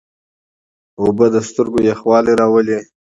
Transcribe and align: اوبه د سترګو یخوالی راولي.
اوبه 1.01 1.25
د 1.33 1.35
سترګو 1.47 1.79
یخوالی 1.89 2.33
راولي. 2.41 2.79